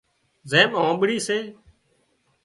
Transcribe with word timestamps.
زم 0.49 0.71
آنٻڙي 0.87 1.17
سي 1.27 1.37